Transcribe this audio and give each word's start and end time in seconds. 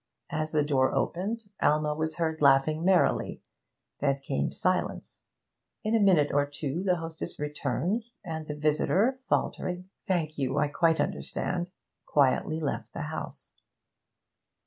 As 0.31 0.51
the 0.51 0.63
door 0.63 0.95
opened 0.95 1.43
Alma 1.61 1.93
was 1.93 2.15
heard 2.15 2.41
laughing 2.41 2.83
merrily; 2.83 3.43
then 3.99 4.17
came 4.17 4.51
silence. 4.51 5.21
In 5.83 5.93
a 5.93 5.99
minute 5.99 6.31
or 6.33 6.47
two 6.47 6.81
the 6.83 6.95
hostess 6.95 7.37
returned 7.39 8.05
and 8.25 8.47
the 8.47 8.55
visitor, 8.55 9.19
faltering, 9.29 9.91
'Thank 10.07 10.39
you. 10.39 10.57
I 10.57 10.69
quite 10.69 10.99
understand,' 10.99 11.69
quietly 12.07 12.59
left 12.59 12.93
the 12.93 13.09
house. 13.13 13.51